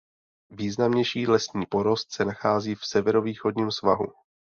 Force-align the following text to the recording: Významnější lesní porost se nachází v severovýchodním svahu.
Významnější 0.49 1.27
lesní 1.27 1.65
porost 1.65 2.11
se 2.11 2.25
nachází 2.25 2.75
v 2.75 2.85
severovýchodním 2.85 3.71
svahu. 3.71 4.07